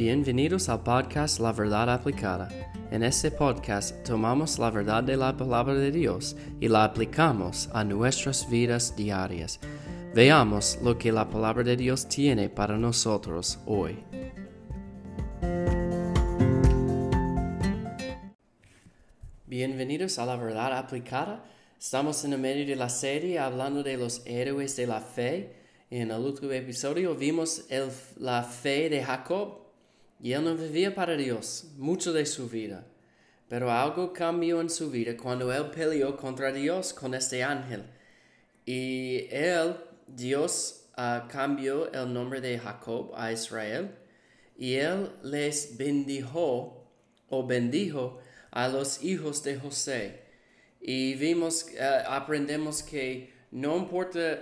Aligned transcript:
Bienvenidos 0.00 0.70
al 0.70 0.82
podcast 0.82 1.40
La 1.40 1.52
Verdad 1.52 1.90
Aplicada. 1.90 2.48
En 2.90 3.02
este 3.02 3.30
podcast 3.30 4.02
tomamos 4.02 4.58
la 4.58 4.70
verdad 4.70 5.04
de 5.04 5.14
la 5.14 5.36
palabra 5.36 5.74
de 5.74 5.90
Dios 5.90 6.36
y 6.58 6.68
la 6.68 6.84
aplicamos 6.84 7.68
a 7.74 7.84
nuestras 7.84 8.48
vidas 8.48 8.96
diarias. 8.96 9.60
Veamos 10.14 10.78
lo 10.82 10.96
que 10.96 11.12
la 11.12 11.28
palabra 11.28 11.64
de 11.64 11.76
Dios 11.76 12.08
tiene 12.08 12.48
para 12.48 12.78
nosotros 12.78 13.58
hoy. 13.66 13.98
Bienvenidos 19.44 20.18
a 20.18 20.24
la 20.24 20.36
verdad 20.36 20.78
aplicada. 20.78 21.44
Estamos 21.78 22.24
en 22.24 22.32
el 22.32 22.38
medio 22.38 22.64
de 22.64 22.76
la 22.76 22.88
serie 22.88 23.38
hablando 23.38 23.82
de 23.82 23.98
los 23.98 24.22
héroes 24.24 24.76
de 24.76 24.86
la 24.86 25.02
fe. 25.02 25.56
En 25.90 26.10
el 26.10 26.20
último 26.22 26.52
episodio 26.52 27.14
vimos 27.14 27.66
la 28.16 28.42
fe 28.44 28.88
de 28.88 29.04
Jacob 29.04 29.69
y 30.22 30.32
él 30.32 30.44
no 30.44 30.54
vivía 30.54 30.94
para 30.94 31.16
Dios 31.16 31.64
mucho 31.78 32.12
de 32.12 32.26
su 32.26 32.48
vida. 32.48 32.84
Pero 33.48 33.72
algo 33.72 34.12
cambió 34.12 34.60
en 34.60 34.70
su 34.70 34.90
vida 34.90 35.16
cuando 35.16 35.52
él 35.52 35.70
peleó 35.70 36.16
contra 36.16 36.52
Dios 36.52 36.92
con 36.92 37.14
este 37.14 37.42
ángel. 37.42 37.84
Y 38.64 39.26
él, 39.30 39.76
Dios, 40.06 40.84
uh, 40.96 41.26
cambió 41.28 41.90
el 41.92 42.12
nombre 42.12 42.40
de 42.40 42.58
Jacob 42.58 43.12
a 43.16 43.32
Israel. 43.32 43.90
Y 44.56 44.74
él 44.74 45.10
les 45.22 45.76
bendijo 45.76 46.86
o 47.28 47.46
bendijo 47.46 48.18
a 48.50 48.68
los 48.68 49.02
hijos 49.02 49.42
de 49.42 49.58
José. 49.58 50.20
Y 50.80 51.14
vimos, 51.14 51.66
uh, 51.72 52.08
aprendemos 52.08 52.82
que 52.82 53.32
no 53.50 53.76
importa 53.78 54.38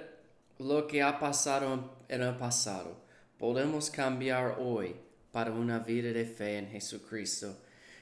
lo 0.59 0.87
que 0.87 1.03
ha 1.03 1.19
pasado 1.19 1.97
en 2.09 2.21
el 2.21 2.37
pasado, 2.37 3.01
podemos 3.39 3.91
cambiar 3.91 4.57
hoy 4.59 4.97
para 5.39 5.53
una 5.53 5.79
vida 5.79 6.13
de 6.13 6.25
fe 6.25 6.59
en 6.59 6.69
Jesucristo. 6.69 7.57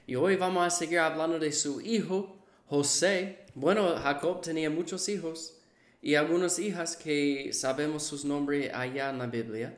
Y 0.07 0.15
hoy 0.15 0.37
vamos 0.37 0.67
a 0.67 0.71
seguir 0.71 1.01
hablando 1.01 1.39
de 1.39 1.53
su 1.53 1.83
hijo, 1.83 2.35
José. 2.67 3.41
Bueno, 3.55 3.95
Jacob 3.95 4.41
tenía 4.41 4.71
muchos 4.71 5.07
hijos 5.11 5.59
y 6.01 6.15
algunas 6.15 6.59
hijas 6.59 6.97
que 6.97 7.53
sabemos 7.53 8.05
sus 8.05 8.25
nombres 8.25 8.73
allá 8.73 9.11
en 9.11 9.19
la 9.19 9.27
Biblia. 9.27 9.77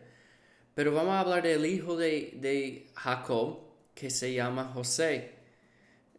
Pero 0.76 0.94
vamos 0.94 1.14
a 1.14 1.18
hablar 1.18 1.42
del 1.42 1.66
hijo 1.66 1.96
de, 1.96 2.86
Jacob 2.94 3.58
que 3.92 4.08
se 4.08 4.32
llama 4.32 4.70
José. 4.72 5.32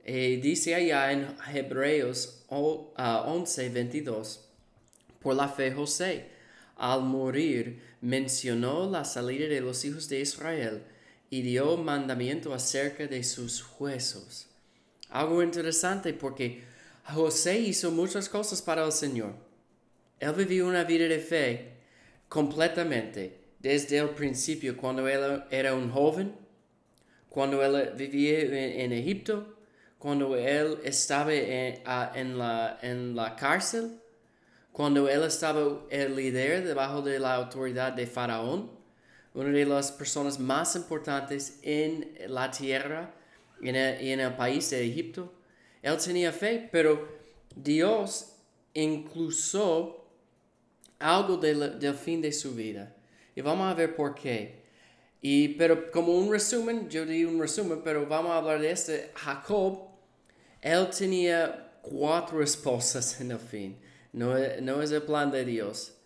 Eh, 0.03 0.41
dice 0.43 0.75
allá 0.75 1.13
en 1.13 1.37
Hebreos 1.53 2.43
11, 2.49 3.69
22, 3.69 4.45
por 5.21 5.37
la 5.37 5.47
fe 5.47 5.71
José, 5.71 6.31
al 6.75 7.03
morir, 7.03 7.81
mencionó 8.01 8.91
la 8.91 9.05
salida 9.05 9.47
de 9.47 9.61
los 9.61 9.85
hijos 9.85 10.09
de 10.09 10.19
Israel 10.19 10.83
y 11.29 11.41
dio 11.41 11.77
mandamiento 11.77 12.53
acerca 12.53 13.07
de 13.07 13.23
sus 13.23 13.65
huesos. 13.79 14.47
Algo 15.09 15.41
interesante 15.43 16.13
porque 16.13 16.63
José 17.05 17.59
hizo 17.59 17.91
muchas 17.91 18.29
cosas 18.29 18.61
para 18.61 18.85
el 18.85 18.91
Señor. 18.91 19.33
Él 20.19 20.33
vivió 20.33 20.67
una 20.67 20.83
vida 20.83 21.07
de 21.07 21.19
fe 21.19 21.73
completamente 22.27 23.39
desde 23.59 23.97
el 23.97 24.09
principio, 24.09 24.77
cuando 24.77 25.07
él 25.07 25.43
era 25.49 25.73
un 25.73 25.91
joven, 25.91 26.33
cuando 27.29 27.63
él 27.63 27.93
vivía 27.95 28.39
en, 28.83 28.91
Egipto, 28.91 29.55
cuando 29.97 30.35
él 30.35 30.79
estaba 30.83 31.33
en, 31.33 32.37
la, 32.37 32.79
en 32.81 33.15
la 33.15 33.35
cárcel, 33.35 33.99
cuando 34.71 35.09
él 35.09 35.23
estaba 35.23 35.81
el 35.89 36.15
líder 36.15 36.65
debajo 36.65 37.01
de 37.01 37.19
la 37.19 37.35
autoridad 37.35 37.93
de 37.93 38.07
Faraón, 38.07 38.78
una 39.33 39.49
de 39.49 39.65
las 39.65 39.91
personas 39.91 40.39
más 40.39 40.75
importantes 40.75 41.59
en 41.61 42.17
la 42.27 42.49
tierra 42.49 43.13
y 43.61 43.69
en, 43.69 44.19
el, 44.19 44.35
país 44.35 44.69
de 44.69 44.85
Egipto. 44.85 45.33
Él 45.81 45.97
tenía 45.97 46.31
fe, 46.31 46.67
pero 46.71 47.07
Dios 47.55 48.33
incluyó 48.73 49.97
algo 50.97 51.37
del, 51.37 51.93
fin 51.95 52.21
de 52.21 52.31
su 52.31 52.55
vida. 52.55 52.95
Y 53.35 53.41
vamos 53.41 53.71
a 53.71 53.73
ver 53.73 53.95
por 53.95 54.15
qué. 54.15 54.63
Y, 55.21 55.49
pero 55.49 55.91
como 55.91 56.17
un 56.17 56.31
resumen, 56.31 56.89
yo 56.89 57.05
di 57.05 57.25
un 57.25 57.39
resumen, 57.39 57.81
pero 57.83 58.07
vamos 58.07 58.31
a 58.31 58.37
hablar 58.37 58.59
de 58.59 58.71
este. 58.71 59.11
Jacob, 59.15 59.89
él 60.61 60.89
tenía 60.89 61.73
cuatro 61.81 62.41
esposas 62.41 63.19
en 63.21 63.31
el 63.31 63.39
fin. 63.39 63.77
No, 64.11 64.33
no 64.61 64.81
es 64.81 64.91
el 64.91 65.03
plan 65.03 65.31
de 65.31 65.45
Dios. 65.45 65.98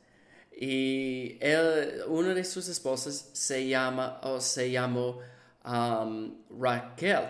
Y 0.55 1.37
él, 1.41 2.03
una 2.07 2.33
de 2.33 2.43
sus 2.43 2.67
esposas 2.67 3.29
se 3.33 3.67
llama 3.67 4.19
o 4.23 4.39
se 4.39 4.71
llamó 4.71 5.19
um, 5.65 6.35
Raquel. 6.59 7.29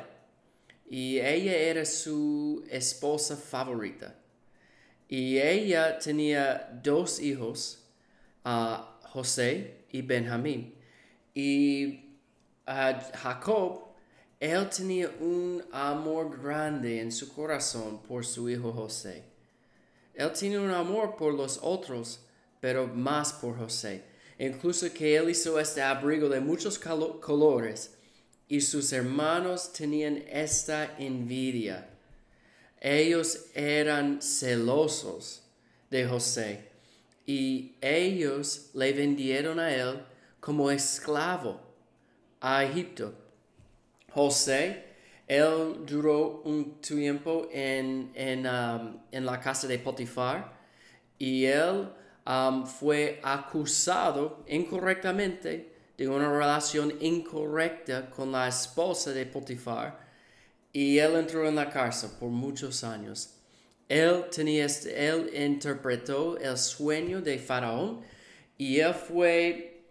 Y 0.90 1.20
ella 1.20 1.56
era 1.56 1.86
su 1.86 2.64
esposa 2.70 3.38
favorita. 3.38 4.16
Y 5.08 5.40
ella 5.40 5.98
tenía 6.00 6.70
dos 6.84 7.20
hijos, 7.20 7.84
uh, 8.46 8.78
José 9.10 9.86
y 9.92 10.02
Benjamín. 10.02 10.76
Y 11.34 12.18
Jacob, 12.66 13.94
él 14.40 14.70
tenía 14.70 15.10
un 15.20 15.64
amor 15.72 16.42
grande 16.42 17.00
en 17.00 17.12
su 17.12 17.34
corazón 17.34 18.02
por 18.04 18.26
su 18.26 18.50
hijo 18.50 18.72
José. 18.72 19.24
Él 20.14 20.32
tenía 20.34 20.62
un 20.62 20.72
amor 20.72 21.16
por 21.16 21.34
los 21.34 21.60
otros 21.62 22.26
pero 22.64 22.88
más 22.88 23.34
por 23.34 23.58
José. 23.58 24.06
Incluso 24.40 24.88
que 24.94 25.18
él 25.18 25.30
hizo 25.30 25.60
este 25.60 25.82
abrigo 25.82 26.30
de 26.30 26.40
muchos 26.40 26.80
colores 26.80 27.94
y 28.48 28.62
sus 28.62 28.94
hermanos 28.94 29.74
tenían 29.74 30.24
esta 30.30 30.96
envidia. 30.98 31.90
Ellos 32.80 33.48
eran 33.54 34.22
celosos 34.22 35.44
de 35.90 36.08
José 36.08 36.70
y 37.26 37.76
ellos 37.82 38.70
le 38.74 38.94
vendieron 38.94 39.60
a 39.60 39.76
él 39.76 40.02
como 40.40 40.72
esclavo 40.72 41.60
a 42.40 42.64
Egipto. 42.64 43.14
José, 44.10 44.86
él 45.28 45.86
duró 45.86 46.42
un 46.46 46.80
tiempo 46.80 47.50
en, 47.52 48.10
en, 48.16 48.48
um, 48.48 49.02
en 49.12 49.26
la 49.26 49.42
casa 49.42 49.68
de 49.68 49.80
Potifar 49.80 50.58
y 51.20 51.44
él 51.44 51.90
Um, 52.26 52.66
fue 52.66 53.20
acusado 53.22 54.46
incorrectamente 54.48 55.74
de 55.98 56.08
una 56.08 56.32
relación 56.32 56.94
incorrecta 57.02 58.10
con 58.10 58.32
la 58.32 58.48
esposa 58.48 59.12
de 59.12 59.26
Potifar 59.26 60.00
y 60.72 60.98
él 61.00 61.16
entró 61.16 61.46
en 61.46 61.56
la 61.56 61.70
cárcel 61.70 62.12
por 62.18 62.30
muchos 62.30 62.84
años. 62.86 63.36
Él, 63.90 64.24
tenía, 64.32 64.66
este, 64.66 65.06
él 65.06 65.32
interpretó 65.36 66.38
el 66.38 66.58
sueño 66.58 67.22
de 67.22 67.38
Faraón 67.38 68.02
y 68.58 68.80
él 68.80 68.94
fue 68.94 69.84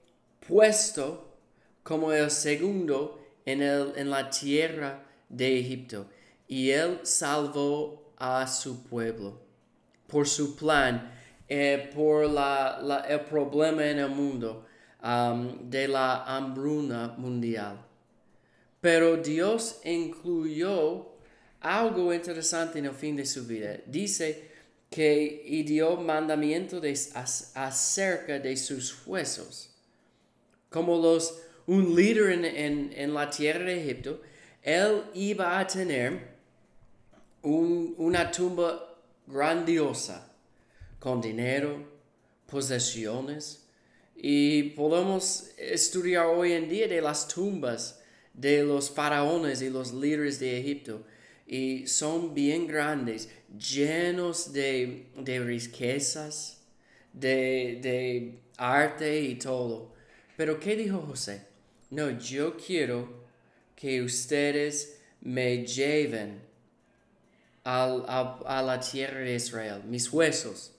puesto 0.49 1.37
como 1.83 2.13
el 2.13 2.31
segundo 2.31 3.21
en, 3.45 3.61
el, 3.61 3.93
en 3.97 4.09
la 4.09 4.31
tierra 4.31 5.05
de 5.29 5.61
Egipto 5.61 6.07
y 6.49 6.71
él 6.71 7.01
salvó 7.03 8.15
a 8.17 8.47
su 8.47 8.83
pueblo 8.85 9.39
por 10.07 10.27
su 10.27 10.57
plan 10.57 11.13
eh, 11.55 11.91
por 11.95 12.31
la, 12.31 13.05
el 13.07 13.21
problema 13.21 13.85
en 13.85 13.99
el 13.99 14.09
mundo 14.09 14.65
de 15.65 15.87
la 15.87 16.25
hambruna 16.25 17.15
mundial. 17.19 17.79
Pero 18.81 19.19
Dios 19.19 19.81
incluyó 19.85 21.13
algo 21.61 22.15
interesante 22.15 22.79
en 22.79 22.87
el 22.87 22.95
fin 22.95 23.17
de 23.17 23.27
su 23.27 23.47
vida. 23.47 23.77
Dice 23.85 24.49
que 24.89 25.63
dio 25.67 25.99
mandamiento 25.99 26.81
acerca 27.53 28.39
de 28.39 28.57
sus 28.57 29.07
huesos. 29.07 29.75
Como 30.71 30.97
los, 30.97 31.39
un 31.67 31.95
líder 31.95 32.31
en, 32.33 32.95
en, 32.97 33.13
la 33.13 33.29
tierra 33.29 33.67
de 33.67 33.83
Egipto, 33.83 34.23
él 34.63 35.03
iba 35.13 35.59
a 35.59 35.67
tener 35.67 36.29
una 37.43 38.31
tumba 38.31 38.97
grandiosa 39.27 40.32
con 41.03 41.21
dinero, 41.21 41.85
posesiones. 42.47 43.67
Y 44.15 44.63
podemos 44.75 45.51
estudiar 45.57 46.27
hoy 46.27 46.53
en 46.53 46.69
día 46.69 46.87
de 46.87 47.01
las 47.01 47.27
tumbas 47.27 48.01
de 48.33 48.63
los 48.63 48.89
faraones 48.89 49.63
y 49.63 49.69
los 49.69 49.93
líderes 49.93 50.39
de 50.39 50.61
Egipto. 50.61 51.03
Y 51.45 51.89
son 51.89 52.35
bien 52.35 52.69
grandes, 52.69 53.29
llenos 53.59 54.53
de, 54.53 55.09
riquezas, 55.27 56.61
de, 57.13 57.81
de 57.83 58.39
arte 58.57 59.23
y 59.23 59.35
todo. 59.35 59.93
Pero 60.37 60.61
¿qué 60.61 60.77
dijo 60.77 61.01
José? 61.01 61.43
No, 61.91 62.11
yo 62.11 62.57
quiero 62.57 63.25
que 63.75 64.03
ustedes 64.03 65.01
me 65.21 65.67
lleven 65.67 66.43
a, 67.65 68.63
la 68.65 68.79
tierra 68.79 69.19
de 69.19 69.35
Israel, 69.35 69.83
mis 69.85 70.13
huesos. 70.13 70.77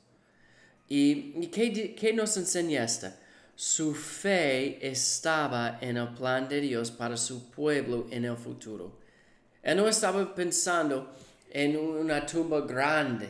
¿Y, 0.95 1.47
qué, 1.47 2.13
nos 2.13 2.37
enseña 2.37 2.83
esta? 2.83 3.19
su 3.55 3.95
fe 3.95 4.77
estaba 4.87 5.79
en 5.81 5.97
el 5.97 6.09
plan 6.09 6.47
de 6.47 6.61
Dios 6.61 6.91
para 6.91 7.17
su 7.17 7.49
pueblo 7.49 8.05
en 8.11 8.25
el 8.25 8.37
futuro. 8.37 8.99
Él 9.63 9.77
no 9.77 9.87
estaba 9.87 10.35
pensando 10.35 11.15
en 11.49 11.77
una 11.77 12.23
tumba 12.27 12.61
grande, 12.61 13.27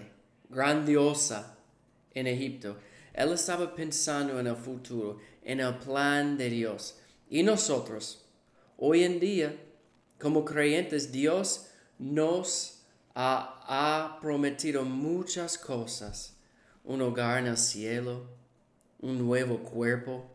grandiosa 0.49 1.57
en 2.13 2.27
Egipto. 2.27 2.77
Él 3.13 3.31
estaba 3.31 3.73
pensando 3.73 4.37
en 4.41 4.47
el 4.47 4.57
futuro, 4.57 5.21
en 5.41 5.61
el 5.61 5.75
plan 5.75 6.37
de 6.37 6.49
Dios. 6.49 6.97
Y 7.29 7.43
nosotros, 7.43 8.25
hoy 8.77 9.05
en 9.05 9.21
día, 9.21 9.55
como 10.19 10.43
creyentes, 10.43 11.13
Dios 11.13 11.67
nos 11.97 12.83
ha, 13.15 14.17
prometido 14.21 14.83
muchas 14.83 15.57
cosas. 15.57 16.32
Un 16.83 17.01
hogar 17.01 17.39
en 17.39 17.47
el 17.47 17.57
cielo, 17.57 18.27
un 18.99 19.17
nuevo 19.17 19.59
cuerpo, 19.59 20.25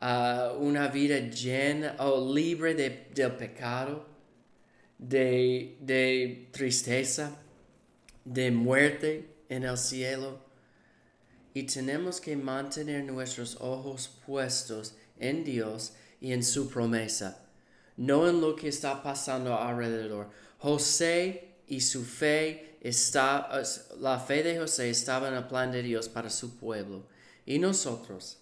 uh, 0.00 0.56
una 0.58 0.88
vida 0.88 1.18
llena 1.18 1.96
o 1.98 2.34
libre 2.34 2.74
de, 2.74 3.08
del 3.14 3.32
pecado, 3.32 4.06
de, 4.98 5.76
de 5.80 6.48
tristeza, 6.50 7.36
de 8.24 8.50
muerte 8.50 9.36
en 9.48 9.64
el 9.64 9.78
cielo. 9.78 10.40
Y 11.54 11.62
tenemos 11.64 12.20
que 12.20 12.36
mantener 12.36 13.04
nuestros 13.04 13.56
ojos 13.60 14.08
puestos 14.26 14.94
en 15.18 15.44
Dios 15.44 15.94
y 16.20 16.32
en 16.32 16.42
su 16.42 16.68
promesa, 16.68 17.46
no 17.96 18.28
en 18.28 18.40
lo 18.40 18.56
que 18.56 18.68
está 18.68 19.02
pasando 19.02 19.58
alrededor. 19.58 20.28
José 20.58 21.55
y 21.68 21.80
su 21.80 22.04
fe 22.04 22.78
está, 22.80 23.62
la 24.00 24.18
fe 24.18 24.42
de 24.42 24.58
José 24.58 24.90
estaba 24.90 25.28
en 25.28 25.34
el 25.34 25.46
plan 25.46 25.72
de 25.72 25.82
Dios 25.82 26.08
para 26.08 26.30
su 26.30 26.56
pueblo. 26.56 27.06
Y 27.44 27.58
nosotros 27.58 28.38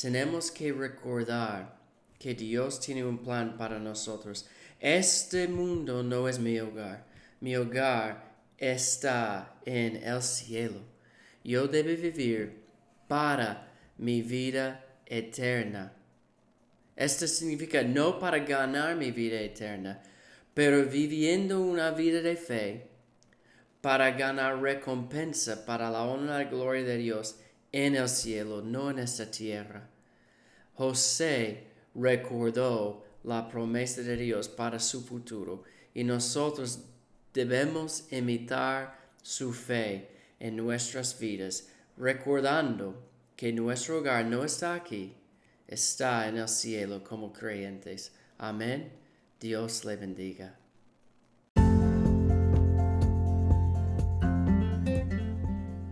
tenemos 0.00 0.50
que 0.50 0.72
recordar 0.72 1.76
que 2.18 2.34
Dios 2.34 2.80
tiene 2.80 3.04
un 3.04 3.18
plan 3.18 3.56
para 3.56 3.78
nosotros. 3.78 4.46
Este 4.80 5.48
mundo 5.48 6.02
no 6.02 6.28
es 6.28 6.38
mi 6.38 6.58
hogar. 6.60 7.06
Mi 7.40 7.56
hogar 7.56 8.36
está 8.58 9.56
en 9.64 9.96
el 9.96 10.22
cielo. 10.22 10.80
Yo 11.44 11.68
debo 11.68 11.88
vivir 11.88 12.64
para 13.08 13.72
mi 13.98 14.22
vida 14.22 14.84
eterna. 15.06 15.92
Esto 16.96 17.28
significa 17.28 17.82
no 17.82 18.18
para 18.18 18.38
ganar 18.38 18.96
mi 18.96 19.10
vida 19.10 19.38
eterna, 19.40 20.02
pero 20.56 20.86
viviendo 20.86 21.60
una 21.60 21.90
vida 21.90 22.22
de 22.22 22.34
fe 22.34 22.88
para 23.82 24.12
ganar 24.12 24.62
recompensa 24.62 25.66
para 25.66 25.90
la 25.90 26.04
honra 26.04 26.44
y 26.44 26.46
gloria 26.46 26.82
de 26.82 26.96
Dios 26.96 27.36
en 27.72 27.94
el 27.94 28.08
cielo, 28.08 28.62
no 28.62 28.90
en 28.90 29.00
esta 29.00 29.30
tierra. 29.30 29.86
José 30.72 31.64
recordó 31.94 33.04
la 33.24 33.46
promesa 33.46 34.00
de 34.00 34.16
Dios 34.16 34.48
para 34.48 34.80
su 34.80 35.04
futuro 35.04 35.64
y 35.92 36.04
nosotros 36.04 36.86
debemos 37.34 38.10
imitar 38.10 38.98
su 39.20 39.52
fe 39.52 40.08
en 40.40 40.56
nuestras 40.56 41.18
vidas, 41.20 41.68
recordando 41.98 42.94
que 43.36 43.52
nuestro 43.52 43.98
hogar 43.98 44.24
no 44.24 44.42
está 44.42 44.72
aquí, 44.72 45.12
está 45.68 46.26
en 46.26 46.38
el 46.38 46.48
cielo 46.48 47.04
como 47.04 47.30
creyentes. 47.30 48.12
Amén. 48.38 49.04
Dios 49.38 49.84
le 49.84 49.96
bendiga. 49.96 50.58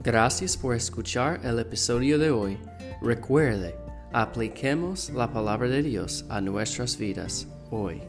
Gracias 0.03 0.57
por 0.57 0.75
escuchar 0.75 1.41
el 1.45 1.59
episodio 1.59 2.19
de 2.19 2.31
hoy. 2.31 2.59
Recuerde, 3.03 3.75
apliquemos 4.13 5.11
la 5.11 5.31
palabra 5.31 5.69
de 5.69 5.83
Dios 5.83 6.25
a 6.31 6.41
nuestras 6.41 6.97
vidas 6.97 7.47
hoy. 7.71 8.03